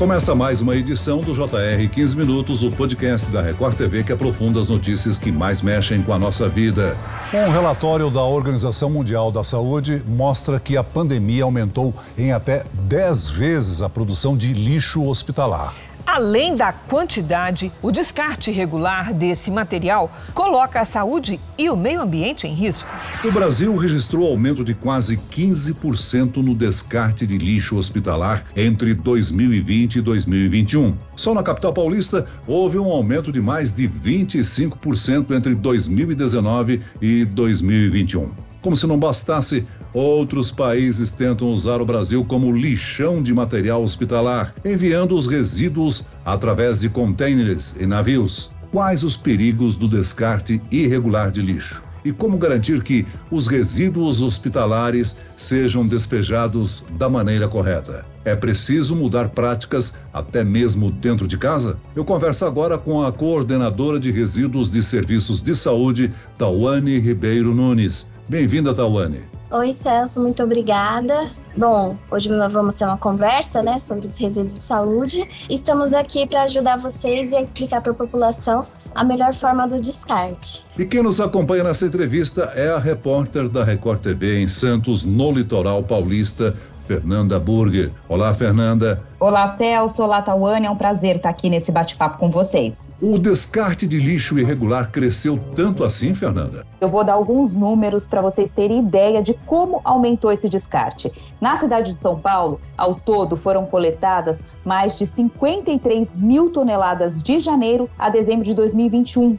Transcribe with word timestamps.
Começa 0.00 0.34
mais 0.34 0.62
uma 0.62 0.74
edição 0.74 1.20
do 1.20 1.34
JR 1.34 1.86
15 1.92 2.16
Minutos, 2.16 2.62
o 2.62 2.70
podcast 2.70 3.30
da 3.30 3.42
Record 3.42 3.76
TV 3.76 4.02
que 4.02 4.10
aprofunda 4.10 4.58
as 4.58 4.70
notícias 4.70 5.18
que 5.18 5.30
mais 5.30 5.60
mexem 5.60 6.00
com 6.00 6.14
a 6.14 6.18
nossa 6.18 6.48
vida. 6.48 6.96
Um 7.34 7.50
relatório 7.50 8.08
da 8.08 8.22
Organização 8.22 8.88
Mundial 8.88 9.30
da 9.30 9.44
Saúde 9.44 10.02
mostra 10.08 10.58
que 10.58 10.74
a 10.74 10.82
pandemia 10.82 11.44
aumentou 11.44 11.92
em 12.16 12.32
até 12.32 12.64
10 12.88 13.28
vezes 13.28 13.82
a 13.82 13.90
produção 13.90 14.34
de 14.38 14.54
lixo 14.54 15.06
hospitalar. 15.06 15.74
Além 16.20 16.54
da 16.54 16.70
quantidade, 16.70 17.72
o 17.80 17.90
descarte 17.90 18.50
irregular 18.50 19.14
desse 19.14 19.50
material 19.50 20.12
coloca 20.34 20.78
a 20.78 20.84
saúde 20.84 21.40
e 21.56 21.70
o 21.70 21.76
meio 21.76 22.02
ambiente 22.02 22.46
em 22.46 22.52
risco. 22.52 22.90
O 23.24 23.32
Brasil 23.32 23.74
registrou 23.74 24.28
aumento 24.28 24.62
de 24.62 24.74
quase 24.74 25.16
15% 25.16 26.36
no 26.42 26.54
descarte 26.54 27.26
de 27.26 27.38
lixo 27.38 27.74
hospitalar 27.74 28.44
entre 28.54 28.92
2020 28.92 29.96
e 29.96 30.00
2021. 30.02 30.94
Só 31.16 31.32
na 31.32 31.42
capital 31.42 31.72
paulista 31.72 32.26
houve 32.46 32.78
um 32.78 32.90
aumento 32.90 33.32
de 33.32 33.40
mais 33.40 33.72
de 33.72 33.88
25% 33.88 35.34
entre 35.34 35.54
2019 35.54 36.82
e 37.00 37.24
2021. 37.24 38.49
Como 38.62 38.76
se 38.76 38.86
não 38.86 38.98
bastasse, 38.98 39.66
outros 39.94 40.52
países 40.52 41.10
tentam 41.10 41.48
usar 41.48 41.80
o 41.80 41.86
Brasil 41.86 42.24
como 42.24 42.52
lixão 42.52 43.22
de 43.22 43.32
material 43.32 43.82
hospitalar, 43.82 44.54
enviando 44.64 45.16
os 45.16 45.26
resíduos 45.26 46.04
através 46.24 46.80
de 46.80 46.90
contêineres 46.90 47.74
e 47.80 47.86
navios. 47.86 48.50
Quais 48.70 49.02
os 49.02 49.16
perigos 49.16 49.76
do 49.76 49.88
descarte 49.88 50.60
irregular 50.70 51.30
de 51.30 51.40
lixo? 51.40 51.82
E 52.04 52.12
como 52.12 52.38
garantir 52.38 52.82
que 52.82 53.06
os 53.30 53.46
resíduos 53.46 54.20
hospitalares 54.20 55.16
sejam 55.36 55.86
despejados 55.86 56.82
da 56.98 57.08
maneira 57.08 57.48
correta? 57.48 58.06
É 58.24 58.36
preciso 58.36 58.94
mudar 58.94 59.30
práticas 59.30 59.94
até 60.12 60.44
mesmo 60.44 60.90
dentro 60.90 61.26
de 61.26 61.36
casa? 61.36 61.78
Eu 61.96 62.04
converso 62.04 62.44
agora 62.44 62.76
com 62.78 63.02
a 63.02 63.10
coordenadora 63.10 63.98
de 63.98 64.10
resíduos 64.10 64.70
de 64.70 64.82
serviços 64.82 65.42
de 65.42 65.54
saúde, 65.54 66.12
Tawane 66.38 66.98
Ribeiro 66.98 67.54
Nunes. 67.54 68.09
Bem-vinda, 68.30 68.72
Tawane. 68.72 69.22
Oi, 69.50 69.72
Celso, 69.72 70.22
muito 70.22 70.40
obrigada. 70.44 71.32
Bom, 71.56 71.98
hoje 72.12 72.28
nós 72.28 72.52
vamos 72.52 72.76
ter 72.76 72.84
uma 72.84 72.96
conversa, 72.96 73.60
né, 73.60 73.80
sobre 73.80 74.06
os 74.06 74.16
resíduos 74.16 74.54
de 74.54 74.60
saúde. 74.60 75.28
Estamos 75.50 75.92
aqui 75.92 76.24
para 76.28 76.42
ajudar 76.42 76.76
vocês 76.76 77.32
e 77.32 77.34
a 77.34 77.42
explicar 77.42 77.80
para 77.80 77.90
a 77.90 77.94
população 77.96 78.64
a 78.94 79.02
melhor 79.02 79.34
forma 79.34 79.66
do 79.66 79.80
descarte. 79.80 80.64
E 80.78 80.84
quem 80.84 81.02
nos 81.02 81.20
acompanha 81.20 81.64
nessa 81.64 81.86
entrevista 81.86 82.42
é 82.54 82.68
a 82.70 82.78
repórter 82.78 83.48
da 83.48 83.64
Record 83.64 84.00
TV 84.00 84.40
em 84.40 84.48
Santos, 84.48 85.04
no 85.04 85.32
litoral 85.32 85.82
paulista, 85.82 86.54
Fernanda 86.90 87.38
Burger. 87.38 87.92
Olá, 88.08 88.34
Fernanda. 88.34 89.00
Olá, 89.20 89.46
Celso. 89.46 90.02
Olá, 90.02 90.20
Tawane. 90.22 90.66
É 90.66 90.70
um 90.70 90.74
prazer 90.74 91.18
estar 91.18 91.28
aqui 91.28 91.48
nesse 91.48 91.70
bate-papo 91.70 92.18
com 92.18 92.28
vocês. 92.28 92.90
O 93.00 93.16
descarte 93.16 93.86
de 93.86 94.00
lixo 94.00 94.36
irregular 94.36 94.90
cresceu 94.90 95.38
tanto 95.54 95.84
assim, 95.84 96.12
Fernanda? 96.12 96.66
Eu 96.80 96.88
vou 96.88 97.04
dar 97.04 97.12
alguns 97.12 97.54
números 97.54 98.08
para 98.08 98.20
vocês 98.20 98.52
terem 98.52 98.80
ideia 98.80 99.22
de 99.22 99.34
como 99.46 99.80
aumentou 99.84 100.32
esse 100.32 100.48
descarte. 100.48 101.12
Na 101.40 101.56
cidade 101.56 101.92
de 101.92 101.98
São 102.00 102.18
Paulo, 102.18 102.58
ao 102.76 102.96
todo 102.96 103.36
foram 103.36 103.66
coletadas 103.66 104.42
mais 104.64 104.98
de 104.98 105.06
53 105.06 106.16
mil 106.16 106.50
toneladas 106.50 107.22
de 107.22 107.38
janeiro 107.38 107.88
a 107.96 108.10
dezembro 108.10 108.44
de 108.44 108.52
2021. 108.52 109.38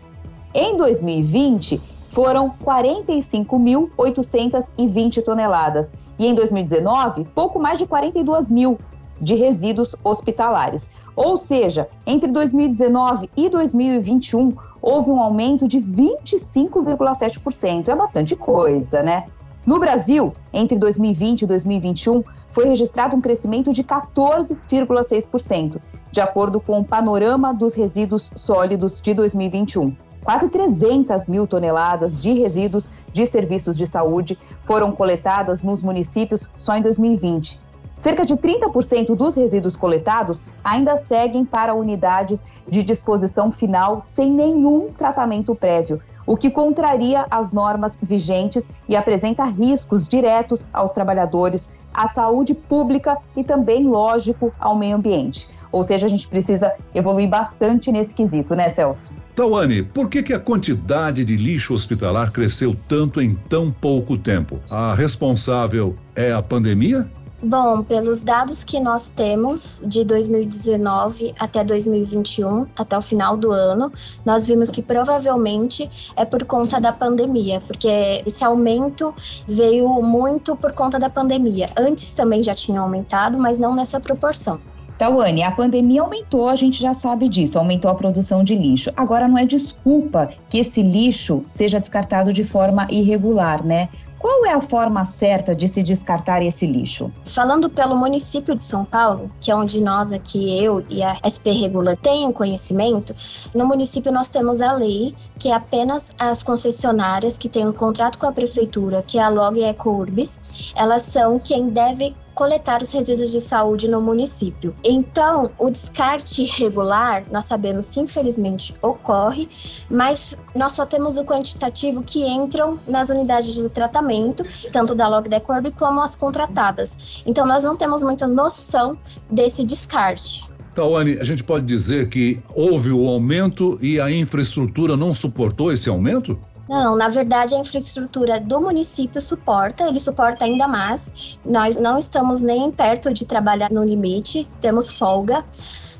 Em 0.53 0.77
2020, 0.77 1.81
foram 2.11 2.53
45.820 2.63 5.23
toneladas 5.23 5.95
e 6.19 6.27
em 6.27 6.35
2019, 6.35 7.23
pouco 7.33 7.57
mais 7.59 7.79
de 7.79 7.87
42 7.87 8.49
mil 8.49 8.77
de 9.19 9.33
resíduos 9.35 9.93
hospitalares. 10.03 10.91
Ou 11.15 11.37
seja, 11.37 11.87
entre 12.05 12.29
2019 12.31 13.29
e 13.37 13.47
2021, 13.49 14.53
houve 14.81 15.09
um 15.11 15.19
aumento 15.19 15.67
de 15.67 15.79
25,7%. 15.79 17.89
É 17.89 17.95
bastante 17.95 18.35
coisa, 18.35 19.03
né? 19.03 19.25
No 19.63 19.79
Brasil, 19.79 20.33
entre 20.51 20.79
2020 20.79 21.43
e 21.43 21.45
2021, 21.45 22.23
foi 22.49 22.65
registrado 22.65 23.15
um 23.15 23.21
crescimento 23.21 23.71
de 23.71 23.83
14,6%, 23.83 25.79
de 26.11 26.19
acordo 26.19 26.59
com 26.59 26.79
o 26.79 26.83
panorama 26.83 27.53
dos 27.53 27.75
resíduos 27.75 28.31
sólidos 28.35 28.99
de 28.99 29.13
2021. 29.13 29.95
Quase 30.23 30.49
300 30.49 31.27
mil 31.27 31.47
toneladas 31.47 32.21
de 32.21 32.33
resíduos 32.33 32.91
de 33.11 33.25
serviços 33.25 33.75
de 33.75 33.87
saúde 33.87 34.37
foram 34.65 34.91
coletadas 34.91 35.63
nos 35.63 35.81
municípios 35.81 36.49
só 36.55 36.75
em 36.77 36.81
2020. 36.81 37.59
Cerca 37.95 38.23
de 38.23 38.35
30% 38.35 39.15
dos 39.15 39.35
resíduos 39.35 39.75
coletados 39.75 40.43
ainda 40.63 40.97
seguem 40.97 41.43
para 41.43 41.73
unidades 41.73 42.45
de 42.67 42.83
disposição 42.83 43.51
final 43.51 44.01
sem 44.03 44.31
nenhum 44.31 44.89
tratamento 44.91 45.53
prévio, 45.55 46.01
o 46.25 46.37
que 46.37 46.49
contraria 46.49 47.25
as 47.29 47.51
normas 47.51 47.97
vigentes 48.01 48.69
e 48.87 48.95
apresenta 48.95 49.45
riscos 49.45 50.07
diretos 50.07 50.67
aos 50.73 50.91
trabalhadores, 50.91 51.71
à 51.93 52.07
saúde 52.07 52.53
pública 52.53 53.17
e 53.35 53.43
também, 53.43 53.87
lógico, 53.87 54.53
ao 54.59 54.77
meio 54.77 54.95
ambiente. 54.95 55.47
Ou 55.71 55.83
seja, 55.83 56.05
a 56.05 56.09
gente 56.09 56.27
precisa 56.27 56.73
evoluir 56.93 57.29
bastante 57.29 57.91
nesse 57.91 58.13
quesito, 58.13 58.55
né, 58.55 58.69
Celso? 58.69 59.13
Tawane, 59.35 59.81
por 59.81 60.09
que, 60.09 60.21
que 60.21 60.33
a 60.33 60.39
quantidade 60.39 61.23
de 61.23 61.37
lixo 61.37 61.73
hospitalar 61.73 62.31
cresceu 62.31 62.75
tanto 62.87 63.21
em 63.21 63.35
tão 63.47 63.71
pouco 63.71 64.17
tempo? 64.17 64.59
A 64.69 64.93
responsável 64.93 65.95
é 66.15 66.33
a 66.33 66.41
pandemia? 66.41 67.09
Bom, 67.43 67.81
pelos 67.81 68.23
dados 68.23 68.63
que 68.63 68.79
nós 68.79 69.09
temos 69.09 69.81
de 69.83 70.05
2019 70.05 71.33
até 71.39 71.63
2021, 71.63 72.67
até 72.77 72.95
o 72.95 73.01
final 73.01 73.35
do 73.35 73.51
ano, 73.51 73.91
nós 74.23 74.45
vimos 74.45 74.69
que 74.69 74.79
provavelmente 74.83 75.89
é 76.15 76.23
por 76.23 76.45
conta 76.45 76.79
da 76.79 76.93
pandemia, 76.93 77.59
porque 77.65 78.21
esse 78.27 78.43
aumento 78.43 79.11
veio 79.47 79.89
muito 80.03 80.55
por 80.55 80.71
conta 80.73 80.99
da 80.99 81.09
pandemia. 81.09 81.67
Antes 81.75 82.13
também 82.13 82.43
já 82.43 82.53
tinha 82.53 82.79
aumentado, 82.79 83.39
mas 83.39 83.57
não 83.57 83.73
nessa 83.73 83.99
proporção. 83.99 84.59
Tawane, 84.99 85.41
a 85.41 85.49
pandemia 85.49 86.03
aumentou, 86.03 86.47
a 86.47 86.55
gente 86.55 86.79
já 86.79 86.93
sabe 86.93 87.27
disso, 87.27 87.57
aumentou 87.57 87.89
a 87.89 87.95
produção 87.95 88.43
de 88.43 88.55
lixo. 88.55 88.91
Agora 88.95 89.27
não 89.27 89.35
é 89.35 89.45
desculpa 89.45 90.29
que 90.47 90.59
esse 90.59 90.83
lixo 90.83 91.41
seja 91.47 91.79
descartado 91.79 92.31
de 92.31 92.43
forma 92.43 92.85
irregular, 92.87 93.65
né? 93.65 93.89
Qual 94.21 94.45
é 94.45 94.53
a 94.53 94.61
forma 94.61 95.03
certa 95.03 95.55
de 95.55 95.67
se 95.67 95.81
descartar 95.81 96.43
esse 96.43 96.67
lixo? 96.67 97.11
Falando 97.25 97.67
pelo 97.67 97.95
município 97.95 98.55
de 98.55 98.61
São 98.61 98.85
Paulo, 98.85 99.31
que 99.39 99.49
é 99.49 99.55
onde 99.55 99.81
nós 99.81 100.11
aqui, 100.11 100.63
eu 100.63 100.85
e 100.87 101.01
a 101.01 101.17
SP 101.25 101.49
Regula 101.49 101.95
têm 101.95 102.31
conhecimento, 102.31 103.15
no 103.55 103.65
município 103.65 104.11
nós 104.11 104.29
temos 104.29 104.61
a 104.61 104.73
lei 104.73 105.15
que 105.39 105.49
é 105.49 105.55
apenas 105.55 106.11
as 106.19 106.43
concessionárias 106.43 107.35
que 107.35 107.49
têm 107.49 107.67
um 107.67 107.73
contrato 107.73 108.19
com 108.19 108.27
a 108.27 108.31
prefeitura, 108.31 109.01
que 109.01 109.17
é 109.17 109.23
a 109.23 109.29
Log 109.29 109.59
e 109.59 109.63
Ecourbis, 109.63 110.71
elas 110.75 111.01
são 111.01 111.39
quem 111.39 111.69
deve 111.69 112.15
coletar 112.41 112.81
os 112.81 112.91
resíduos 112.91 113.31
de 113.31 113.39
saúde 113.39 113.87
no 113.87 114.01
município. 114.01 114.73
Então, 114.83 115.51
o 115.59 115.69
descarte 115.69 116.41
irregular, 116.41 117.23
nós 117.31 117.45
sabemos 117.45 117.87
que 117.87 117.99
infelizmente 117.99 118.73
ocorre, 118.81 119.47
mas 119.91 120.41
nós 120.55 120.71
só 120.71 120.83
temos 120.83 121.17
o 121.17 121.23
quantitativo 121.23 122.01
que 122.01 122.25
entram 122.27 122.79
nas 122.87 123.09
unidades 123.09 123.53
de 123.53 123.69
tratamento, 123.69 124.43
tanto 124.71 124.95
da 124.95 125.07
Log 125.07 125.29
Decorb 125.29 125.71
como 125.73 126.01
as 126.01 126.15
contratadas. 126.15 127.21
Então, 127.27 127.45
nós 127.45 127.61
não 127.63 127.77
temos 127.77 128.01
muita 128.01 128.25
noção 128.25 128.97
desse 129.29 129.63
descarte. 129.63 130.43
Tawane, 130.73 131.19
a 131.19 131.23
gente 131.23 131.43
pode 131.43 131.63
dizer 131.67 132.09
que 132.09 132.39
houve 132.55 132.89
o 132.89 133.07
aumento 133.07 133.77
e 133.79 133.99
a 133.99 134.09
infraestrutura 134.09 134.97
não 134.97 135.13
suportou 135.13 135.71
esse 135.71 135.87
aumento? 135.87 136.39
Não, 136.71 136.95
na 136.95 137.09
verdade 137.09 137.53
a 137.53 137.59
infraestrutura 137.59 138.39
do 138.39 138.61
município 138.61 139.19
suporta, 139.19 139.89
ele 139.89 139.99
suporta 139.99 140.45
ainda 140.45 140.69
mais. 140.69 141.37
Nós 141.43 141.75
não 141.75 141.97
estamos 141.97 142.39
nem 142.41 142.71
perto 142.71 143.13
de 143.13 143.25
trabalhar 143.25 143.69
no 143.69 143.83
limite, 143.83 144.47
temos 144.61 144.89
folga. 144.89 145.43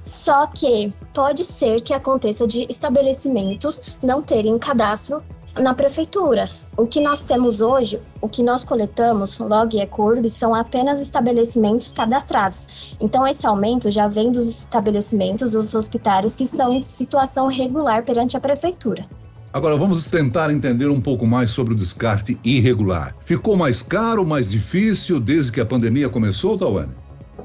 Só 0.01 0.47
que 0.47 0.93
pode 1.13 1.43
ser 1.43 1.81
que 1.81 1.93
aconteça 1.93 2.47
de 2.47 2.65
estabelecimentos 2.69 3.97
não 4.01 4.21
terem 4.21 4.57
cadastro 4.57 5.21
na 5.59 5.73
prefeitura. 5.73 6.49
O 6.77 6.87
que 6.87 7.01
nós 7.01 7.25
temos 7.25 7.59
hoje, 7.59 8.01
o 8.21 8.29
que 8.29 8.41
nós 8.41 8.63
coletamos, 8.63 9.39
log 9.39 9.75
e 9.75 9.81
ecurb, 9.81 10.29
são 10.29 10.55
apenas 10.55 11.01
estabelecimentos 11.01 11.91
cadastrados. 11.91 12.95
Então, 12.97 13.27
esse 13.27 13.45
aumento 13.45 13.91
já 13.91 14.07
vem 14.07 14.31
dos 14.31 14.47
estabelecimentos, 14.47 15.51
dos 15.51 15.75
hospitais 15.75 16.33
que 16.33 16.45
estão 16.45 16.71
em 16.71 16.81
situação 16.81 17.47
regular 17.47 18.05
perante 18.05 18.37
a 18.37 18.39
prefeitura. 18.39 19.05
Agora 19.53 19.75
vamos 19.75 20.09
tentar 20.09 20.49
entender 20.49 20.87
um 20.87 21.01
pouco 21.01 21.27
mais 21.27 21.51
sobre 21.51 21.73
o 21.73 21.75
descarte 21.75 22.39
irregular. 22.41 23.13
Ficou 23.25 23.57
mais 23.57 23.81
caro, 23.81 24.25
mais 24.25 24.49
difícil 24.49 25.19
desde 25.19 25.51
que 25.51 25.59
a 25.59 25.65
pandemia 25.65 26.07
começou, 26.07 26.57
Tawane? 26.57 26.91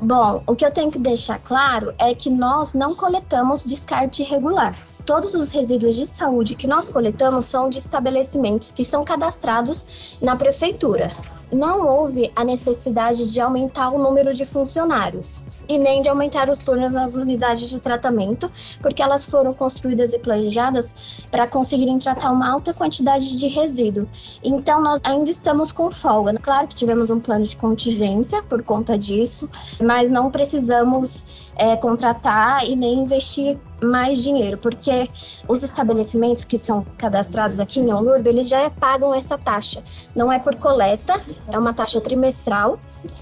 Bom, 0.00 0.41
o 0.47 0.55
que 0.55 0.64
eu 0.64 0.70
tenho 0.70 0.91
que 0.91 1.00
deixar 1.00 1.38
claro 1.41 1.93
é 1.99 2.14
que 2.14 2.31
nós 2.31 2.75
não 2.75 2.94
coletamos 2.94 3.64
descarte 3.64 4.23
irregular. 4.23 4.76
Todos 5.05 5.35
os 5.35 5.50
resíduos 5.50 5.97
de 5.97 6.06
saúde 6.06 6.55
que 6.55 6.67
nós 6.67 6.88
coletamos 6.88 7.47
são 7.47 7.69
de 7.69 7.79
estabelecimentos 7.79 8.70
que 8.70 8.85
são 8.85 9.02
cadastrados 9.02 10.17
na 10.23 10.37
prefeitura. 10.37 11.11
Não 11.52 11.87
houve 11.87 12.31
a 12.34 12.44
necessidade 12.44 13.32
de 13.32 13.40
aumentar 13.40 13.90
o 13.90 13.98
número 13.98 14.34
de 14.34 14.44
funcionários 14.44 15.44
e 15.69 15.78
nem 15.78 16.02
de 16.02 16.08
aumentar 16.08 16.48
os 16.50 16.58
turnos 16.58 16.94
nas 16.94 17.14
unidades 17.14 17.69
de 17.69 17.78
tratamento, 17.81 18.50
porque 18.81 19.02
elas 19.02 19.26
foram 19.26 19.52
construídas 19.52 20.12
e 20.12 20.19
planejadas 20.19 21.25
para 21.31 21.46
conseguirem 21.46 21.98
tratar 21.98 22.31
uma 22.31 22.50
alta 22.50 22.72
quantidade 22.72 23.37
de 23.37 23.48
resíduo. 23.48 24.08
Então, 24.43 24.81
nós 24.81 25.00
ainda 25.02 25.31
estamos 25.31 25.72
com 25.72 25.90
folga. 25.90 26.34
Claro 26.38 26.69
que 26.69 26.75
tivemos 26.75 27.10
um 27.10 27.20
plano 27.20 27.44
de 27.44 27.56
contingência 27.56 28.42
por 28.42 28.62
conta 28.62 28.96
disso, 28.96 29.49
mas 29.81 30.10
não 30.10 30.31
precisamos 30.31 31.26
é, 31.56 31.76
contratar 31.76 32.64
e 32.69 32.76
nem 32.76 33.00
investir 33.00 33.58
mais 33.82 34.23
dinheiro, 34.23 34.56
porque 34.58 35.08
os 35.49 35.62
estabelecimentos 35.62 36.44
que 36.44 36.56
são 36.56 36.84
cadastrados 36.96 37.61
aqui 37.61 37.81
em 37.81 37.93
Honurb, 37.93 38.26
eles 38.26 38.49
já 38.49 38.70
pagam 38.70 39.14
essa 39.14 39.37
taxa. 39.37 39.82
Não 40.14 40.32
é 40.32 40.38
por 40.38 40.56
coleta, 40.56 41.20
é 41.52 41.58
uma 41.58 41.75
taxa 41.75 42.00
trimestral 42.00 42.78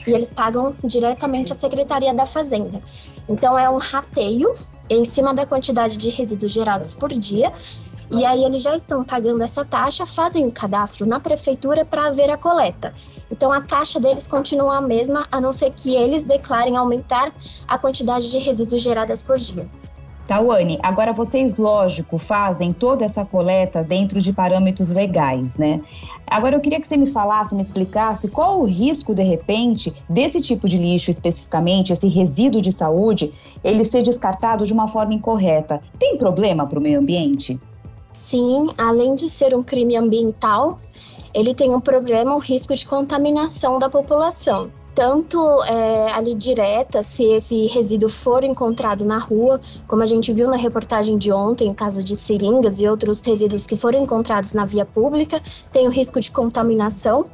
e 0.07 0.13
eles 0.13 0.33
pagam 0.33 0.75
diretamente 0.85 1.53
à 1.53 1.57
Secretaria 1.57 2.15
da 2.15 2.27
Fazenda. 2.27 2.81
Então 3.29 3.59
é 3.59 3.69
um 3.69 3.79
rateio 3.79 4.55
em 4.89 5.05
cima 5.05 5.35
da 5.35 5.47
quantidade 5.47 5.97
de 5.97 6.11
resíduos 6.11 6.53
gerados 6.53 6.95
por 6.95 7.09
dia. 7.11 7.53
E 8.11 8.25
aí 8.25 8.45
eles 8.45 8.63
já 8.63 8.77
estão 8.77 9.03
pagando 9.03 9.43
essa 9.43 9.65
taxa, 9.65 10.05
fazem 10.05 10.47
o 10.47 10.53
cadastro 10.53 11.07
na 11.07 11.19
prefeitura 11.19 11.85
para 11.85 12.11
ver 12.11 12.31
a 12.31 12.37
coleta. 12.37 12.93
Então 13.31 13.51
a 13.51 13.61
taxa 13.63 13.99
deles 13.99 14.27
continua 14.27 14.77
a 14.77 14.81
mesma, 14.81 15.27
a 15.33 15.41
não 15.41 15.53
ser 15.53 15.71
que 15.73 15.97
eles 15.97 16.23
declarem 16.23 16.77
aumentar 16.77 17.33
a 17.67 17.79
quantidade 17.79 18.31
de 18.31 18.39
resíduos 18.39 18.83
geradas 18.83 19.23
por 19.23 19.37
dia. 19.37 19.69
Tawane, 20.27 20.79
agora 20.83 21.13
vocês, 21.13 21.57
lógico, 21.57 22.17
fazem 22.17 22.71
toda 22.71 23.05
essa 23.05 23.27
coleta 23.27 23.85
dentro 23.85 24.23
de 24.23 24.33
parâmetros 24.33 24.91
legais, 24.91 25.59
né? 25.59 25.83
Agora 26.27 26.57
eu 26.57 26.61
queria 26.61 26.81
que 26.81 26.89
você 26.89 26.97
me 26.97 27.07
falasse, 27.07 27.55
me 27.55 27.61
explicasse 27.61 28.29
qual 28.29 28.61
o 28.61 28.65
risco, 28.65 29.15
de 29.15 29.23
repente, 29.23 29.93
desse 30.09 30.41
tipo 30.41 30.67
de 30.67 30.79
lixo 30.79 31.11
especificamente, 31.11 31.93
esse 31.93 32.09
resíduo 32.09 32.63
de 32.63 32.73
saúde, 32.73 33.33
ele 33.63 33.85
ser 33.85 34.01
descartado 34.01 34.65
de 34.65 34.73
uma 34.73 34.89
forma 34.89 35.13
incorreta. 35.13 35.83
Tem 35.99 36.17
problema 36.17 36.67
para 36.67 36.79
o 36.79 36.83
meio 36.83 37.01
ambiente? 37.01 37.61
Sim, 38.15 38.69
além 38.79 39.15
de 39.15 39.29
ser 39.29 39.55
um 39.55 39.63
crime 39.63 39.95
ambiental, 39.95 40.79
ele 41.35 41.55
tem 41.55 41.75
um 41.75 41.81
problema, 41.81 42.35
o 42.35 42.39
risco 42.39 42.75
de 42.75 42.87
contaminação 42.87 43.79
da 43.79 43.91
população 43.91 44.71
tanto 44.95 45.39
é, 45.65 46.13
ali 46.13 46.35
direta, 46.35 47.03
se 47.03 47.25
esse 47.25 47.67
resíduo 47.67 48.09
for 48.09 48.45
encontrado 48.45 49.05
na 49.05 49.19
rua, 49.19 49.61
como 49.87 50.03
a 50.03 50.07
gente 50.07 50.33
viu 50.33 50.49
na 50.49 50.57
reportagem 50.57 51.19
de 51.19 51.33
ontem, 51.33 51.71
o 51.71 51.75
caso 51.75 52.03
de 52.03 52.15
seringas 52.17 52.79
e 52.79 52.89
outros 52.89 53.21
resíduos 53.21 53.67
que 53.67 53.77
foram 53.77 54.03
encontrados 54.03 54.55
na 54.55 54.65
via 54.65 54.85
pública, 54.85 55.43
tem 55.73 55.87
o 55.89 55.91
risco 55.91 56.21
de 56.21 56.31
contaminação. 56.31 57.27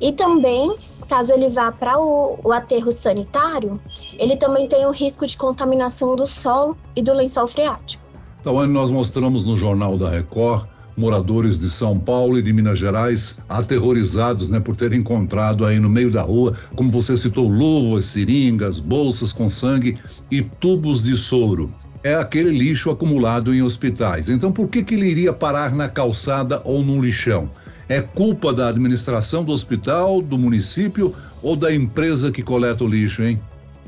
E 0.00 0.10
também, 0.12 0.74
caso 1.08 1.32
ele 1.32 1.48
vá 1.48 1.70
para 1.70 1.98
o, 1.98 2.38
o 2.42 2.52
aterro 2.52 2.90
sanitário, 2.90 3.80
ele 4.18 4.36
também 4.36 4.66
tem 4.66 4.84
o 4.84 4.90
risco 4.90 5.24
de 5.26 5.36
contaminação 5.36 6.16
do 6.16 6.26
solo 6.26 6.76
e 6.96 7.02
do 7.02 7.12
lençol 7.12 7.46
freático. 7.46 8.02
Então, 8.40 8.66
nós 8.66 8.90
mostramos 8.90 9.44
no 9.44 9.56
Jornal 9.56 9.96
da 9.96 10.10
Record 10.10 10.73
moradores 10.96 11.58
de 11.58 11.68
São 11.70 11.98
Paulo 11.98 12.38
e 12.38 12.42
de 12.42 12.52
Minas 12.52 12.78
Gerais 12.78 13.36
aterrorizados, 13.48 14.48
né, 14.48 14.60
por 14.60 14.76
terem 14.76 15.00
encontrado 15.00 15.64
aí 15.64 15.78
no 15.78 15.88
meio 15.88 16.10
da 16.10 16.22
rua, 16.22 16.54
como 16.76 16.90
você 16.90 17.16
citou, 17.16 17.48
luvas, 17.48 18.06
seringas, 18.06 18.78
bolsas 18.78 19.32
com 19.32 19.48
sangue 19.48 19.98
e 20.30 20.42
tubos 20.42 21.02
de 21.02 21.16
soro. 21.16 21.70
É 22.02 22.14
aquele 22.14 22.50
lixo 22.50 22.90
acumulado 22.90 23.54
em 23.54 23.62
hospitais. 23.62 24.28
Então, 24.28 24.52
por 24.52 24.68
que 24.68 24.84
que 24.84 24.94
ele 24.94 25.06
iria 25.06 25.32
parar 25.32 25.74
na 25.74 25.88
calçada 25.88 26.60
ou 26.64 26.84
num 26.84 27.00
lixão? 27.00 27.50
É 27.88 28.00
culpa 28.00 28.52
da 28.52 28.68
administração 28.68 29.42
do 29.44 29.52
hospital, 29.52 30.20
do 30.20 30.38
município 30.38 31.14
ou 31.42 31.56
da 31.56 31.74
empresa 31.74 32.30
que 32.30 32.42
coleta 32.42 32.84
o 32.84 32.86
lixo, 32.86 33.22
hein? 33.22 33.40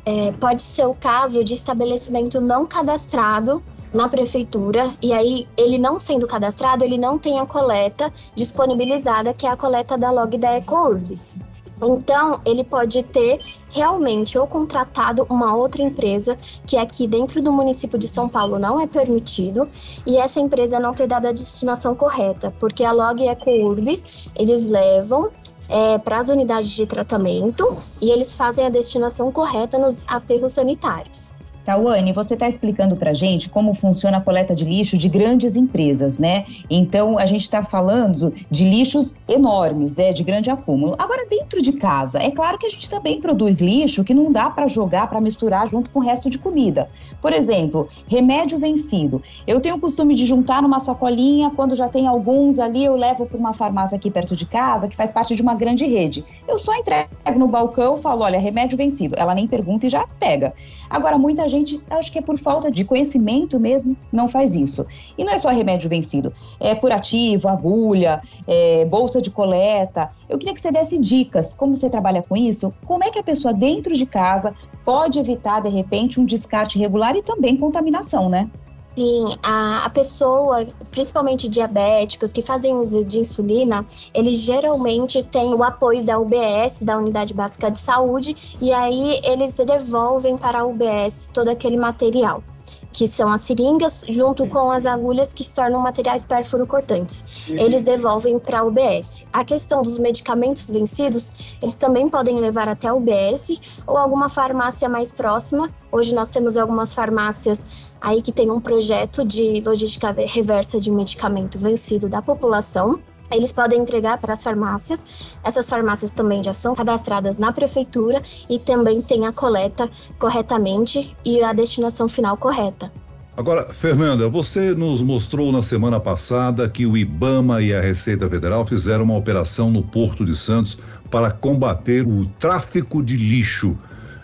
É, 0.05 0.33
pode 0.33 0.63
ser 0.63 0.87
o 0.87 0.95
caso 0.95 1.43
de 1.43 1.55
estabelecimento 1.55 2.41
não 2.41 2.65
cadastrado 2.65 3.63
na 3.97 4.09
prefeitura 4.09 4.91
e 5.03 5.13
aí 5.13 5.49
ele 5.57 5.79
não 5.79 5.99
sendo 5.99 6.27
cadastrado, 6.27 6.85
ele 6.85 6.99
não 6.99 7.19
tem 7.19 7.41
a 7.41 7.47
coleta 7.47 8.13
disponibilizada, 8.35 9.35
que 9.35 9.47
é 9.47 9.51
a 9.51 9.57
coleta 9.57 9.97
da 9.97 10.11
log 10.11 10.37
da 10.39 10.57
EcoUrbis. 10.59 11.37
Então, 11.83 12.41
ele 12.45 12.65
pode 12.65 13.03
ter 13.03 13.41
realmente 13.71 14.39
ou 14.39 14.47
contratado 14.47 15.27
uma 15.29 15.55
outra 15.55 15.83
empresa, 15.83 16.39
que 16.67 16.77
aqui 16.77 17.07
dentro 17.07 17.43
do 17.43 17.53
município 17.53 17.99
de 17.99 18.09
São 18.09 18.29
Paulo 18.29 18.59
não 18.59 18.81
é 18.81 18.87
permitido, 18.87 19.69
e 20.07 20.17
essa 20.17 20.41
empresa 20.41 20.81
não 20.81 20.95
ter 20.95 21.07
dado 21.07 21.27
a 21.27 21.33
destinação 21.33 21.95
correta, 21.95 22.55
porque 22.59 22.83
a 22.83 22.93
Log 22.93 23.23
EcoUrbis, 23.23 24.29
eles 24.35 24.71
levam 24.71 25.31
é, 25.69 25.99
para 25.99 26.19
as 26.19 26.29
unidades 26.29 26.71
de 26.71 26.87
tratamento 26.87 27.77
e 28.01 28.11
eles 28.11 28.35
fazem 28.35 28.65
a 28.65 28.71
destinação 28.71 29.31
correta 29.31 29.79
nos 29.79 30.05
aterros 30.09 30.53
sanitários. 30.53 31.36
Tawane, 31.67 32.13
você 32.13 32.35
está 32.35 32.49
explicando 32.49 32.97
para 32.97 33.13
gente 33.13 33.51
como 33.51 33.75
funciona 33.75 34.19
a 34.19 34.21
coleta 34.21 34.55
de 34.55 34.65
lixo 34.65 34.97
de 34.97 35.09
grandes 35.09 35.57
empresas, 35.57 36.17
né? 36.17 36.45
Então, 36.71 37.19
a 37.19 37.27
gente 37.27 37.43
está 37.43 37.65
falando 37.65 38.33
de 38.49 38.65
lixos 38.65 39.17
enormes, 39.29 39.97
né? 39.97 40.13
De 40.13 40.23
grande 40.23 40.49
acúmulo. 40.49 40.95
Agora, 40.97 41.27
dentro 41.29 41.61
de 41.61 41.73
casa, 41.73 42.23
é 42.23 42.31
claro 42.31 42.57
que 42.57 42.67
a 42.67 42.69
gente 42.71 42.89
também 42.89 43.21
produz 43.21 43.61
lixo 43.61 44.05
que 44.05 44.15
não 44.15 44.31
dá 44.31 44.49
para 44.49 44.69
jogar, 44.69 45.09
para 45.09 45.21
misturar 45.21 45.67
junto 45.67 45.91
com 45.91 45.99
o 45.99 46.03
resto 46.03 46.31
de 46.31 46.39
comida. 46.39 46.89
Por 47.21 47.33
exemplo, 47.33 47.89
remédio 48.07 48.61
vencido. 48.61 49.21
Eu 49.45 49.61
tenho 49.61 49.75
o 49.75 49.81
costume 49.81 50.15
de 50.15 50.25
juntar 50.25 50.63
numa 50.63 50.79
sacolinha, 50.79 51.51
quando 51.51 51.75
já 51.75 51.89
tem 51.89 52.07
alguns 52.07 52.61
ali, 52.61 52.85
eu 52.85 52.95
levo 52.95 53.27
para 53.27 53.37
uma 53.37 53.53
farmácia 53.53 53.97
aqui 53.97 54.09
perto 54.09 54.37
de 54.37 54.47
casa, 54.47 54.87
que 54.87 54.95
faz 54.95 55.11
parte 55.11 55.35
de 55.35 55.43
uma 55.43 55.57
grande 55.57 55.85
rede. 55.85 56.25
Eu 56.47 56.61
só 56.61 56.73
entrego 56.77 57.09
no 57.37 57.49
balcão, 57.49 57.99
falo, 57.99 58.23
olha, 58.23 58.39
remédio 58.39 58.79
vencido. 58.79 59.17
Ela 59.19 59.35
nem 59.35 59.49
pergunta 59.49 59.87
e 59.87 59.89
já 59.89 60.07
pega. 60.21 60.55
Agora, 60.89 61.19
muita 61.19 61.49
gente, 61.49 61.56
acho 61.91 62.13
que 62.13 62.19
é 62.19 62.23
por 62.23 62.39
falta 62.39 62.71
de 62.71 62.85
conhecimento 62.85 63.59
mesmo, 63.59 63.97
não 64.13 64.29
faz 64.29 64.55
isso. 64.55 64.87
E 65.17 65.25
não 65.25 65.33
é 65.33 65.39
só 65.39 65.51
remédio 65.51 65.89
vencido, 65.89 66.33
é 66.59 66.75
curativo, 66.75 67.49
agulha, 67.49 68.21
é 68.47 68.85
bolsa 68.85 69.21
de 69.23 69.31
coleta. 69.31 70.11
Eu 70.29 70.39
queria 70.39 70.55
que 70.55 70.61
você 70.61 70.71
desse 70.71 70.99
dicas, 70.99 71.53
como 71.53 71.75
você 71.75 71.89
trabalha 71.89 72.23
com 72.23 72.37
isso, 72.37 72.73
como 72.85 73.05
é 73.05 73.11
que 73.11 73.19
a 73.19 73.23
pessoa 73.23 73.55
dentro 73.55 73.95
de 73.95 74.07
casa 74.07 74.55
pode 74.85 75.19
evitar, 75.19 75.61
de 75.61 75.69
repente, 75.69 76.21
um 76.21 76.25
descarte 76.25 76.79
regular 76.79 77.17
e 77.17 77.23
também 77.23 77.57
contaminação, 77.57 78.29
né? 78.29 78.49
Sim, 78.97 79.37
a, 79.43 79.85
a 79.85 79.91
pessoa, 79.91 80.67
principalmente 80.91 81.51
diabéticos 81.51 82.33
que 82.33 82.41
fazem 82.41 82.75
uso 82.75 83.05
de 83.05 83.21
insulina, 83.21 83.87
eles 84.15 84.39
geralmente 84.39 85.23
têm 85.23 85.55
o 85.55 85.63
apoio 85.63 86.03
da 86.03 86.19
UBS, 86.19 86.81
da 86.81 86.97
Unidade 86.97 87.35
Básica 87.35 87.71
de 87.71 87.79
Saúde, 87.79 88.57
e 88.59 88.73
aí 88.73 89.21
eles 89.23 89.53
devolvem 89.53 90.39
para 90.39 90.61
a 90.61 90.65
UBS 90.65 91.29
todo 91.35 91.49
aquele 91.49 91.77
material 91.77 92.43
que 92.93 93.07
são 93.07 93.33
as 93.33 93.43
seringas, 93.43 94.05
junto 94.09 94.47
com 94.47 94.71
as 94.71 94.87
agulhas 94.87 95.33
que 95.33 95.45
se 95.45 95.55
tornam 95.55 95.81
materiais 95.81 96.25
perfuro-cortantes. 96.25 97.49
Eles 97.49 97.83
devolvem 97.83 98.39
para 98.39 98.61
a 98.61 98.65
UBS. 98.65 99.27
A 99.33 99.45
questão 99.45 99.83
dos 99.83 99.99
medicamentos 99.99 100.71
vencidos, 100.71 101.59
eles 101.61 101.75
também 101.75 102.09
podem 102.09 102.39
levar 102.41 102.69
até 102.69 102.89
a 102.89 102.95
UBS 102.95 103.83
ou 103.87 103.97
alguma 103.97 104.29
farmácia 104.29 104.89
mais 104.89 105.13
próxima. 105.13 105.71
Hoje 105.93 106.15
nós 106.15 106.29
temos 106.29 106.57
algumas 106.57 106.95
farmácias 106.95 107.65
aí 108.01 108.23
que 108.23 108.33
tem 108.33 108.51
um 108.51 108.61
projeto 108.61 109.25
de 109.25 109.63
logística 109.65 110.13
reversa 110.13 110.79
de 110.79 110.91
medicamento 110.91 111.59
vencido 111.59 112.09
da 112.09 112.23
população. 112.23 113.01
Eles 113.31 113.53
podem 113.53 113.81
entregar 113.81 114.19
para 114.19 114.33
as 114.33 114.43
farmácias. 114.43 115.33
Essas 115.43 115.69
farmácias 115.69 116.11
também 116.11 116.43
já 116.43 116.53
são 116.53 116.75
cadastradas 116.75 117.39
na 117.39 117.53
prefeitura 117.53 118.23
e 118.49 118.59
também 118.59 119.03
têm 119.03 119.27
a 119.27 119.33
coleta 119.33 119.91
corretamente 120.19 121.17
e 121.25 121.43
a 121.43 121.53
destinação 121.53 122.09
final 122.09 122.37
correta. 122.37 122.91
Agora, 123.37 123.69
Fernanda, 123.69 124.31
você 124.31 124.75
nos 124.75 125.03
mostrou 125.03 125.53
na 125.53 125.63
semana 125.63 126.01
passada 126.01 126.67
que 126.71 126.87
o 126.87 126.97
IBAMA 126.97 127.61
e 127.61 127.75
a 127.75 127.83
Receita 127.83 128.31
Federal 128.31 128.65
fizeram 128.65 129.05
uma 129.05 129.17
operação 129.17 129.71
no 129.71 129.83
Porto 129.83 130.25
de 130.25 130.35
Santos 130.35 130.79
para 131.11 131.31
combater 131.31 132.07
o 132.07 132.25
tráfico 132.39 133.03
de 133.03 133.17
lixo. 133.17 133.77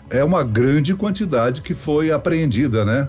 É 0.09 0.23
uma 0.23 0.43
grande 0.43 0.95
quantidade 0.95 1.61
que 1.61 1.75
foi 1.75 2.11
apreendida, 2.11 2.83
né? 2.83 3.07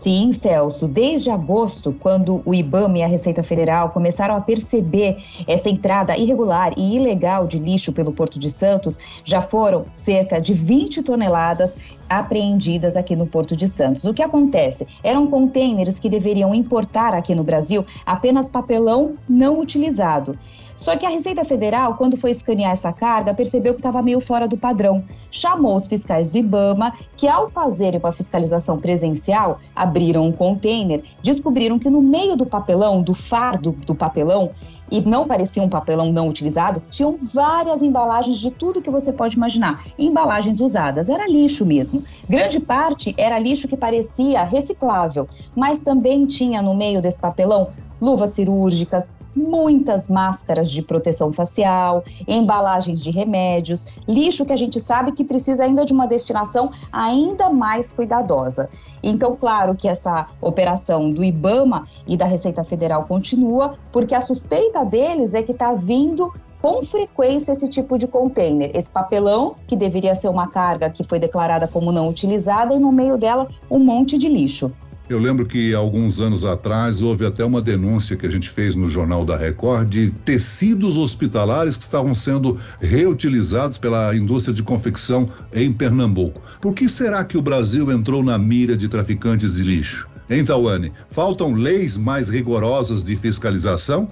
Sim, 0.00 0.32
Celso. 0.32 0.88
Desde 0.88 1.30
agosto, 1.30 1.94
quando 2.00 2.40
o 2.46 2.54
IBAMA 2.54 2.98
e 2.98 3.02
a 3.02 3.06
Receita 3.06 3.42
Federal 3.42 3.90
começaram 3.90 4.34
a 4.34 4.40
perceber 4.40 5.18
essa 5.46 5.68
entrada 5.68 6.16
irregular 6.16 6.72
e 6.74 6.96
ilegal 6.96 7.46
de 7.46 7.58
lixo 7.58 7.92
pelo 7.92 8.10
Porto 8.10 8.38
de 8.38 8.48
Santos, 8.48 8.98
já 9.26 9.42
foram 9.42 9.84
cerca 9.92 10.40
de 10.40 10.54
20 10.54 11.02
toneladas 11.02 11.76
apreendidas 12.08 12.96
aqui 12.96 13.14
no 13.14 13.26
Porto 13.26 13.54
de 13.54 13.68
Santos. 13.68 14.06
O 14.06 14.14
que 14.14 14.22
acontece? 14.22 14.86
Eram 15.04 15.26
contêineres 15.26 15.98
que 15.98 16.08
deveriam 16.08 16.54
importar 16.54 17.12
aqui 17.12 17.34
no 17.34 17.44
Brasil 17.44 17.84
apenas 18.06 18.48
papelão 18.48 19.16
não 19.28 19.60
utilizado. 19.60 20.34
Só 20.80 20.96
que 20.96 21.04
a 21.04 21.10
Receita 21.10 21.44
Federal, 21.44 21.94
quando 21.96 22.16
foi 22.16 22.30
escanear 22.30 22.72
essa 22.72 22.90
carga, 22.90 23.34
percebeu 23.34 23.74
que 23.74 23.80
estava 23.80 24.00
meio 24.00 24.18
fora 24.18 24.48
do 24.48 24.56
padrão. 24.56 25.04
Chamou 25.30 25.76
os 25.76 25.86
fiscais 25.86 26.30
do 26.30 26.38
IBAMA, 26.38 26.94
que 27.18 27.28
ao 27.28 27.50
fazerem 27.50 28.00
uma 28.00 28.10
fiscalização 28.12 28.78
presencial, 28.78 29.60
abriram 29.76 30.26
um 30.26 30.32
container, 30.32 31.04
descobriram 31.22 31.78
que 31.78 31.90
no 31.90 32.00
meio 32.00 32.34
do 32.34 32.46
papelão, 32.46 33.02
do 33.02 33.12
fardo 33.12 33.72
do 33.86 33.94
papelão, 33.94 34.52
e 34.90 35.02
não 35.02 35.26
parecia 35.26 35.62
um 35.62 35.68
papelão 35.68 36.10
não 36.10 36.30
utilizado, 36.30 36.82
tinham 36.88 37.18
várias 37.32 37.82
embalagens 37.82 38.38
de 38.38 38.50
tudo 38.50 38.80
que 38.80 38.90
você 38.90 39.12
pode 39.12 39.36
imaginar. 39.36 39.84
Embalagens 39.98 40.60
usadas, 40.60 41.10
era 41.10 41.28
lixo 41.28 41.66
mesmo. 41.66 42.02
Grande 42.26 42.58
parte 42.58 43.14
era 43.18 43.38
lixo 43.38 43.68
que 43.68 43.76
parecia 43.76 44.42
reciclável, 44.44 45.28
mas 45.54 45.82
também 45.82 46.24
tinha 46.24 46.62
no 46.62 46.74
meio 46.74 47.02
desse 47.02 47.20
papelão 47.20 47.68
luvas 48.00 48.32
cirúrgicas, 48.32 49.12
muitas 49.34 50.08
máscaras 50.08 50.70
de 50.70 50.82
proteção 50.82 51.32
facial, 51.32 52.04
embalagens 52.26 53.02
de 53.02 53.10
remédios, 53.10 53.86
lixo 54.08 54.44
que 54.44 54.52
a 54.52 54.56
gente 54.56 54.80
sabe 54.80 55.12
que 55.12 55.24
precisa 55.24 55.64
ainda 55.64 55.84
de 55.84 55.92
uma 55.92 56.06
destinação 56.06 56.70
ainda 56.92 57.50
mais 57.50 57.92
cuidadosa. 57.92 58.68
Então, 59.02 59.36
claro 59.36 59.74
que 59.74 59.88
essa 59.88 60.26
operação 60.40 61.10
do 61.10 61.22
IBAMA 61.22 61.86
e 62.06 62.16
da 62.16 62.26
Receita 62.26 62.64
Federal 62.64 63.04
continua, 63.04 63.74
porque 63.92 64.14
a 64.14 64.20
suspeita 64.20 64.84
deles 64.84 65.34
é 65.34 65.42
que 65.42 65.52
está 65.52 65.72
vindo 65.72 66.32
com 66.60 66.84
frequência 66.84 67.52
esse 67.52 67.68
tipo 67.68 67.96
de 67.96 68.06
container, 68.06 68.70
esse 68.74 68.90
papelão, 68.90 69.54
que 69.66 69.74
deveria 69.74 70.14
ser 70.14 70.28
uma 70.28 70.48
carga 70.48 70.90
que 70.90 71.02
foi 71.02 71.18
declarada 71.18 71.66
como 71.66 71.90
não 71.90 72.08
utilizada, 72.08 72.74
e 72.74 72.78
no 72.78 72.92
meio 72.92 73.16
dela 73.16 73.48
um 73.70 73.78
monte 73.78 74.18
de 74.18 74.28
lixo. 74.28 74.70
Eu 75.10 75.18
lembro 75.18 75.44
que 75.44 75.74
alguns 75.74 76.20
anos 76.20 76.44
atrás 76.44 77.02
houve 77.02 77.26
até 77.26 77.44
uma 77.44 77.60
denúncia 77.60 78.16
que 78.16 78.24
a 78.24 78.30
gente 78.30 78.48
fez 78.48 78.76
no 78.76 78.88
Jornal 78.88 79.24
da 79.24 79.36
Record 79.36 79.88
de 79.88 80.12
tecidos 80.12 80.96
hospitalares 80.96 81.76
que 81.76 81.82
estavam 81.82 82.14
sendo 82.14 82.60
reutilizados 82.80 83.76
pela 83.76 84.14
indústria 84.14 84.54
de 84.54 84.62
confecção 84.62 85.28
em 85.52 85.72
Pernambuco. 85.72 86.40
Por 86.60 86.74
que 86.74 86.88
será 86.88 87.24
que 87.24 87.36
o 87.36 87.42
Brasil 87.42 87.90
entrou 87.90 88.22
na 88.22 88.38
mira 88.38 88.76
de 88.76 88.86
traficantes 88.86 89.56
de 89.56 89.64
lixo? 89.64 90.08
Hein, 90.30 90.44
Tawane? 90.44 90.92
Faltam 91.10 91.54
leis 91.54 91.96
mais 91.96 92.28
rigorosas 92.28 93.04
de 93.04 93.16
fiscalização? 93.16 94.06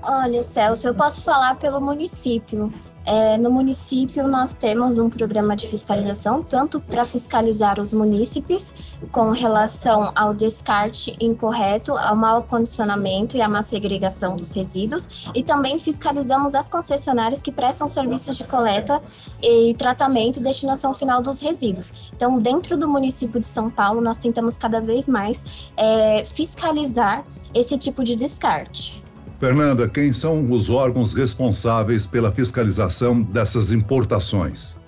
Olha, 0.00 0.42
Celso, 0.42 0.88
eu 0.88 0.94
posso 0.94 1.22
falar 1.22 1.56
pelo 1.56 1.82
município. 1.82 2.72
É, 3.06 3.38
no 3.38 3.50
município, 3.50 4.28
nós 4.28 4.52
temos 4.52 4.98
um 4.98 5.08
programa 5.08 5.56
de 5.56 5.66
fiscalização, 5.66 6.42
tanto 6.42 6.80
para 6.80 7.04
fiscalizar 7.04 7.80
os 7.80 7.92
munícipes 7.92 9.00
com 9.10 9.30
relação 9.30 10.12
ao 10.14 10.34
descarte 10.34 11.16
incorreto, 11.18 11.96
ao 11.96 12.14
mau 12.14 12.42
condicionamento 12.42 13.36
e 13.36 13.42
à 13.42 13.48
má 13.48 13.62
segregação 13.62 14.36
dos 14.36 14.52
resíduos, 14.52 15.30
e 15.34 15.42
também 15.42 15.78
fiscalizamos 15.78 16.54
as 16.54 16.68
concessionárias 16.68 17.40
que 17.40 17.50
prestam 17.50 17.88
serviços 17.88 18.36
de 18.36 18.44
coleta 18.44 19.00
e 19.42 19.74
tratamento 19.74 20.38
e 20.38 20.42
destinação 20.42 20.92
final 20.92 21.22
dos 21.22 21.40
resíduos. 21.40 22.10
Então, 22.14 22.38
dentro 22.38 22.76
do 22.76 22.86
município 22.86 23.40
de 23.40 23.46
São 23.46 23.68
Paulo, 23.68 24.00
nós 24.00 24.18
tentamos 24.18 24.58
cada 24.58 24.80
vez 24.80 25.08
mais 25.08 25.72
é, 25.76 26.24
fiscalizar 26.24 27.24
esse 27.54 27.78
tipo 27.78 28.04
de 28.04 28.14
descarte. 28.14 29.02
Fernanda, 29.40 29.88
quem 29.88 30.12
são 30.12 30.52
os 30.52 30.68
órgãos 30.68 31.14
responsáveis 31.14 32.06
pela 32.06 32.30
fiscalização 32.30 33.22
dessas 33.22 33.72
importações? 33.72 34.78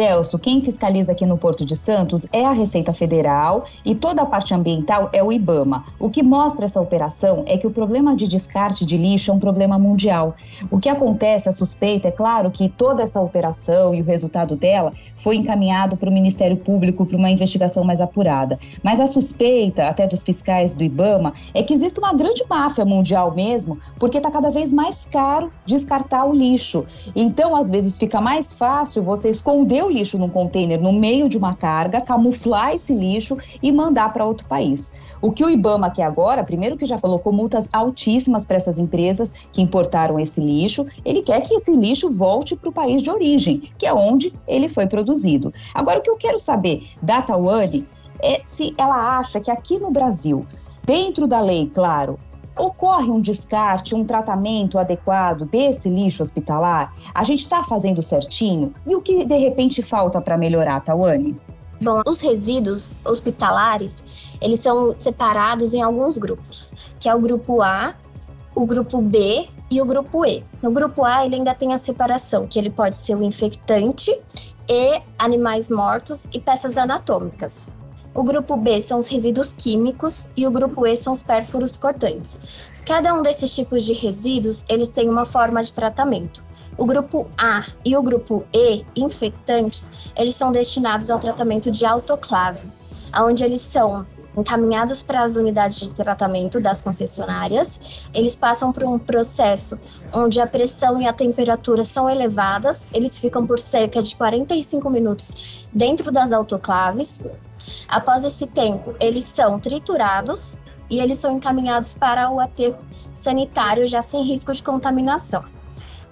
Celso, 0.00 0.38
quem 0.38 0.62
fiscaliza 0.62 1.12
aqui 1.12 1.26
no 1.26 1.36
Porto 1.36 1.62
de 1.62 1.76
Santos 1.76 2.26
é 2.32 2.46
a 2.46 2.52
Receita 2.52 2.90
Federal 2.90 3.64
e 3.84 3.94
toda 3.94 4.22
a 4.22 4.24
parte 4.24 4.54
ambiental 4.54 5.10
é 5.12 5.22
o 5.22 5.30
IBAMA. 5.30 5.84
O 5.98 6.08
que 6.08 6.22
mostra 6.22 6.64
essa 6.64 6.80
operação 6.80 7.42
é 7.44 7.58
que 7.58 7.66
o 7.66 7.70
problema 7.70 8.16
de 8.16 8.26
descarte 8.26 8.86
de 8.86 8.96
lixo 8.96 9.30
é 9.30 9.34
um 9.34 9.38
problema 9.38 9.78
mundial. 9.78 10.34
O 10.70 10.78
que 10.78 10.88
acontece, 10.88 11.50
a 11.50 11.52
suspeita, 11.52 12.08
é 12.08 12.10
claro 12.10 12.50
que 12.50 12.66
toda 12.66 13.02
essa 13.02 13.20
operação 13.20 13.94
e 13.94 14.00
o 14.00 14.04
resultado 14.04 14.56
dela 14.56 14.90
foi 15.16 15.36
encaminhado 15.36 15.98
para 15.98 16.08
o 16.08 16.12
Ministério 16.12 16.56
Público 16.56 17.04
para 17.04 17.18
uma 17.18 17.30
investigação 17.30 17.84
mais 17.84 18.00
apurada. 18.00 18.58
Mas 18.82 19.00
a 19.00 19.06
suspeita, 19.06 19.86
até 19.86 20.06
dos 20.06 20.22
fiscais 20.22 20.74
do 20.74 20.82
IBAMA, 20.82 21.34
é 21.52 21.62
que 21.62 21.74
existe 21.74 21.98
uma 21.98 22.14
grande 22.14 22.42
máfia 22.48 22.86
mundial 22.86 23.34
mesmo, 23.34 23.78
porque 23.98 24.16
está 24.16 24.30
cada 24.30 24.48
vez 24.50 24.72
mais 24.72 25.04
caro 25.04 25.50
descartar 25.66 26.24
o 26.24 26.32
lixo. 26.32 26.86
Então, 27.14 27.54
às 27.54 27.70
vezes, 27.70 27.98
fica 27.98 28.18
mais 28.18 28.54
fácil 28.54 29.02
você 29.02 29.28
esconder 29.28 29.89
lixo 29.90 30.18
num 30.18 30.28
container 30.28 30.80
no 30.80 30.92
meio 30.92 31.28
de 31.28 31.36
uma 31.36 31.52
carga, 31.52 32.00
camuflar 32.00 32.74
esse 32.74 32.94
lixo 32.94 33.36
e 33.62 33.70
mandar 33.70 34.12
para 34.12 34.24
outro 34.24 34.46
país. 34.46 34.92
O 35.20 35.30
que 35.30 35.44
o 35.44 35.50
IBAMA 35.50 35.90
quer 35.90 36.04
agora, 36.04 36.44
primeiro 36.44 36.76
que 36.76 36.86
já 36.86 36.98
colocou 36.98 37.32
multas 37.32 37.68
altíssimas 37.72 38.46
para 38.46 38.56
essas 38.56 38.78
empresas 38.78 39.34
que 39.52 39.60
importaram 39.60 40.18
esse 40.18 40.40
lixo, 40.40 40.86
ele 41.04 41.22
quer 41.22 41.40
que 41.42 41.54
esse 41.54 41.74
lixo 41.76 42.10
volte 42.10 42.56
para 42.56 42.70
o 42.70 42.72
país 42.72 43.02
de 43.02 43.10
origem, 43.10 43.62
que 43.76 43.86
é 43.86 43.92
onde 43.92 44.32
ele 44.46 44.68
foi 44.68 44.86
produzido. 44.86 45.52
Agora, 45.74 45.98
o 45.98 46.02
que 46.02 46.10
eu 46.10 46.16
quero 46.16 46.38
saber 46.38 46.86
da 47.02 47.20
Tawane 47.20 47.86
é 48.22 48.40
se 48.44 48.74
ela 48.78 49.18
acha 49.18 49.40
que 49.40 49.50
aqui 49.50 49.78
no 49.78 49.90
Brasil, 49.90 50.46
dentro 50.84 51.26
da 51.26 51.40
lei, 51.40 51.70
claro, 51.72 52.18
ocorre 52.56 53.10
um 53.10 53.20
descarte, 53.20 53.94
um 53.94 54.04
tratamento 54.04 54.78
adequado 54.78 55.44
desse 55.46 55.88
lixo 55.88 56.22
hospitalar? 56.22 56.92
A 57.14 57.24
gente 57.24 57.40
está 57.40 57.62
fazendo 57.64 58.02
certinho? 58.02 58.72
E 58.86 58.94
o 58.94 59.00
que 59.00 59.24
de 59.24 59.36
repente 59.36 59.82
falta 59.82 60.20
para 60.20 60.36
melhorar, 60.36 60.80
Tawane? 60.80 61.36
Bom, 61.82 62.02
os 62.06 62.20
resíduos 62.20 62.98
hospitalares, 63.04 64.34
eles 64.40 64.60
são 64.60 64.94
separados 64.98 65.72
em 65.72 65.80
alguns 65.80 66.18
grupos, 66.18 66.94
que 67.00 67.08
é 67.08 67.14
o 67.14 67.18
grupo 67.18 67.62
A, 67.62 67.94
o 68.54 68.66
grupo 68.66 69.00
B 69.00 69.48
e 69.70 69.80
o 69.80 69.86
grupo 69.86 70.26
E. 70.26 70.44
No 70.62 70.70
grupo 70.70 71.04
A, 71.04 71.24
ele 71.24 71.36
ainda 71.36 71.54
tem 71.54 71.72
a 71.72 71.78
separação, 71.78 72.46
que 72.46 72.58
ele 72.58 72.68
pode 72.68 72.98
ser 72.98 73.16
o 73.16 73.22
infectante 73.22 74.14
e 74.68 75.00
animais 75.18 75.70
mortos 75.70 76.26
e 76.32 76.38
peças 76.38 76.76
anatômicas. 76.76 77.72
O 78.12 78.24
grupo 78.24 78.56
B 78.56 78.80
são 78.80 78.98
os 78.98 79.06
resíduos 79.06 79.54
químicos 79.54 80.26
e 80.36 80.44
o 80.46 80.50
grupo 80.50 80.84
E 80.84 80.96
são 80.96 81.12
os 81.12 81.22
pérfuros 81.22 81.76
cortantes. 81.76 82.40
Cada 82.84 83.14
um 83.14 83.22
desses 83.22 83.54
tipos 83.54 83.84
de 83.84 83.92
resíduos, 83.92 84.64
eles 84.68 84.88
têm 84.88 85.08
uma 85.08 85.24
forma 85.24 85.62
de 85.62 85.72
tratamento. 85.72 86.42
O 86.76 86.84
grupo 86.84 87.28
A 87.38 87.64
e 87.84 87.96
o 87.96 88.02
grupo 88.02 88.44
E, 88.52 88.84
infectantes, 88.96 90.10
eles 90.16 90.34
são 90.34 90.50
destinados 90.50 91.08
ao 91.08 91.20
tratamento 91.20 91.70
de 91.70 91.86
autoclave, 91.86 92.66
onde 93.16 93.44
eles 93.44 93.60
são 93.60 94.04
encaminhados 94.36 95.02
para 95.02 95.22
as 95.22 95.36
unidades 95.36 95.80
de 95.80 95.90
tratamento 95.90 96.60
das 96.60 96.80
concessionárias. 96.80 98.06
Eles 98.14 98.36
passam 98.36 98.72
por 98.72 98.84
um 98.84 98.98
processo 98.98 99.78
onde 100.12 100.40
a 100.40 100.46
pressão 100.46 101.00
e 101.00 101.06
a 101.06 101.12
temperatura 101.12 101.84
são 101.84 102.08
elevadas. 102.08 102.86
Eles 102.92 103.18
ficam 103.18 103.44
por 103.44 103.58
cerca 103.58 104.02
de 104.02 104.14
45 104.14 104.88
minutos 104.90 105.66
dentro 105.72 106.10
das 106.10 106.32
autoclaves. 106.32 107.20
Após 107.88 108.24
esse 108.24 108.46
tempo, 108.46 108.94
eles 109.00 109.24
são 109.24 109.58
triturados 109.58 110.54
e 110.88 110.98
eles 110.98 111.18
são 111.18 111.30
encaminhados 111.30 111.94
para 111.94 112.30
o 112.30 112.40
aterro 112.40 112.78
sanitário 113.14 113.86
já 113.86 114.02
sem 114.02 114.24
risco 114.24 114.52
de 114.52 114.62
contaminação. 114.62 115.44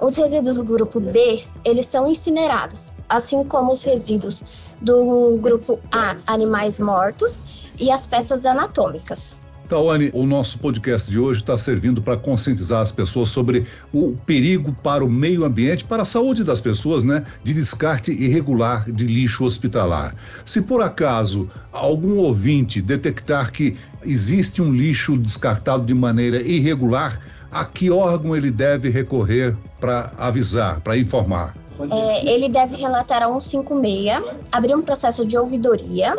Os 0.00 0.16
resíduos 0.16 0.56
do 0.56 0.64
grupo 0.64 1.00
B, 1.00 1.44
eles 1.64 1.87
são 1.87 2.06
incinerados, 2.06 2.92
assim 3.08 3.42
como 3.42 3.72
os 3.72 3.82
resíduos 3.82 4.44
do 4.80 5.37
grupo 5.38 5.80
A, 5.90 6.16
animais 6.25 6.78
mortos, 6.78 7.42
e 7.78 7.90
as 7.90 8.06
peças 8.06 8.44
anatômicas. 8.44 9.37
Tawane, 9.68 10.11
o 10.14 10.25
nosso 10.25 10.58
podcast 10.58 11.11
de 11.11 11.18
hoje 11.18 11.40
está 11.40 11.58
servindo 11.58 12.00
para 12.00 12.16
conscientizar 12.16 12.80
as 12.80 12.90
pessoas 12.90 13.28
sobre 13.28 13.66
o 13.92 14.16
perigo 14.25 14.73
para 14.82 15.04
o 15.04 15.11
meio 15.11 15.44
ambiente, 15.44 15.85
para 15.85 16.02
a 16.02 16.06
saúde 16.06 16.42
das 16.42 16.58
pessoas, 16.58 17.04
né? 17.04 17.23
De 17.44 17.52
descarte 17.52 18.11
irregular 18.11 18.90
de 18.90 19.06
lixo 19.06 19.44
hospitalar. 19.44 20.14
Se 20.47 20.62
por 20.62 20.80
acaso 20.80 21.50
algum 21.70 22.16
ouvinte 22.16 22.80
detectar 22.80 23.52
que 23.52 23.76
existe 24.02 24.62
um 24.62 24.73
lixo 24.73 25.18
descartado 25.18 25.85
de 25.85 25.94
maneira 25.94 26.40
irregular, 26.40 27.20
a 27.50 27.66
que 27.66 27.90
órgão 27.90 28.35
ele 28.35 28.50
deve 28.50 28.88
recorrer 28.88 29.54
para 29.78 30.14
avisar, 30.16 30.80
para 30.80 30.97
informar? 30.97 31.54
É, 31.90 32.26
ele 32.28 32.49
deve 32.49 32.76
relatar 32.76 33.23
a 33.23 33.26
156, 33.28 34.23
abrir 34.50 34.75
um 34.75 34.82
processo 34.82 35.25
de 35.25 35.38
ouvidoria, 35.38 36.16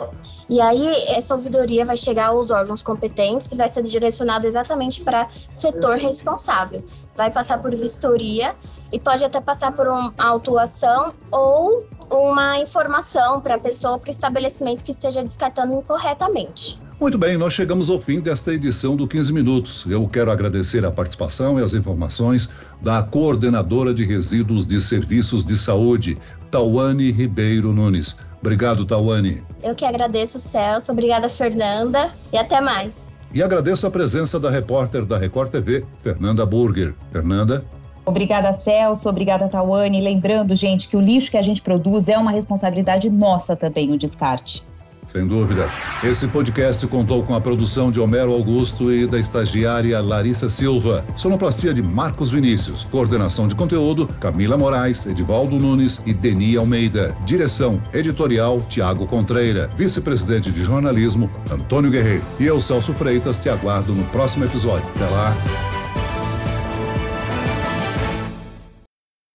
e 0.50 0.60
aí 0.60 0.88
essa 1.10 1.36
ouvidoria 1.36 1.86
vai 1.86 1.98
chegar 1.98 2.28
aos 2.28 2.50
órgãos 2.50 2.82
competentes 2.82 3.52
e 3.52 3.56
vai 3.56 3.68
ser 3.68 3.84
direcionada 3.84 4.48
exatamente 4.48 5.02
para 5.02 5.28
setor 5.56 5.98
responsável. 5.98 6.84
Vai 7.16 7.30
passar 7.30 7.62
por 7.62 7.76
vistoria 7.76 8.56
e 8.92 9.00
pode 9.00 9.24
até 9.24 9.40
passar 9.40 9.74
por 9.74 9.88
uma 9.88 10.14
autuação 10.18 11.14
ou 11.32 11.86
uma 12.12 12.58
informação 12.58 13.42
para 13.42 13.56
a 13.56 13.60
pessoa, 13.60 14.00
para 14.00 14.08
o 14.08 14.12
estabelecimento 14.12 14.84
que 14.84 14.92
esteja 14.92 15.22
descartando 15.22 15.74
incorretamente. 15.74 16.80
Muito 17.00 17.18
bem, 17.18 17.38
nós 17.38 17.54
chegamos 17.54 17.90
ao 17.90 17.98
fim 17.98 18.20
desta 18.20 18.54
edição 18.54 18.94
do 18.94 19.08
15 19.08 19.32
Minutos. 19.32 19.86
Eu 19.90 20.06
quero 20.06 20.30
agradecer 20.30 20.84
a 20.84 20.92
participação 20.92 21.58
e 21.58 21.64
as 21.64 21.74
informações 21.74 22.50
da 22.82 23.02
coordenadora 23.02 23.94
de 23.94 24.04
resíduos 24.04 24.68
de 24.68 24.82
serviços 24.82 25.46
de 25.46 25.58
saúde, 25.58 26.18
Tauane 26.52 27.10
Ribeiro 27.10 27.74
Nunes. 27.74 28.18
Obrigado, 28.42 28.84
Tauane. 28.84 29.42
Eu 29.64 29.74
que 29.76 29.86
agradeço, 29.86 30.38
Celso. 30.40 30.92
Obrigada, 30.92 31.30
Fernanda. 31.30 32.12
E 32.34 32.38
até 32.38 32.60
mais. 32.60 33.08
E 33.34 33.42
agradeço 33.42 33.88
a 33.88 33.92
presença 33.92 34.38
da 34.38 34.50
repórter 34.50 35.06
da 35.06 35.18
Record 35.18 35.52
TV, 35.52 35.86
Fernanda 36.04 36.46
Burger. 36.46 36.94
Fernanda. 37.14 37.64
Obrigada, 38.06 38.52
Celso. 38.52 39.08
Obrigada, 39.08 39.48
Tawane. 39.48 40.02
Lembrando, 40.02 40.54
gente, 40.54 40.90
que 40.90 40.98
o 40.98 41.00
lixo 41.00 41.32
que 41.32 41.38
a 41.38 41.42
gente 41.42 41.62
produz 41.62 42.10
é 42.10 42.18
uma 42.18 42.32
responsabilidade 42.32 43.10
nossa 43.10 43.56
também, 43.56 43.90
o 43.90 43.98
descarte. 43.98 44.68
Sem 45.12 45.26
dúvida. 45.26 45.68
Esse 46.04 46.28
podcast 46.28 46.86
contou 46.86 47.24
com 47.24 47.34
a 47.34 47.42
produção 47.42 47.90
de 47.90 48.00
Homero 48.00 48.32
Augusto 48.32 48.94
e 48.94 49.08
da 49.08 49.20
estagiária 49.20 50.00
Larissa 50.00 50.48
Silva. 50.48 51.04
Sonoplastia 51.16 51.74
de 51.74 51.82
Marcos 51.82 52.30
Vinícius. 52.30 52.84
Coordenação 52.84 53.48
de 53.48 53.56
conteúdo: 53.56 54.06
Camila 54.20 54.56
Moraes, 54.56 55.08
Edivaldo 55.08 55.58
Nunes 55.58 56.00
e 56.06 56.14
Deni 56.14 56.56
Almeida. 56.56 57.18
Direção 57.26 57.82
editorial: 57.92 58.62
Tiago 58.70 59.08
Contreira. 59.08 59.68
Vice-presidente 59.76 60.52
de 60.52 60.64
jornalismo: 60.64 61.28
Antônio 61.52 61.90
Guerreiro. 61.90 62.24
E 62.40 62.46
eu, 62.46 62.62
Celso 62.62 62.94
Freitas, 62.94 63.42
te 63.42 63.50
aguardo 63.50 63.96
no 63.96 64.04
próximo 64.06 64.46
episódio. 64.46 64.88
Até 64.96 65.08
lá. 65.08 65.79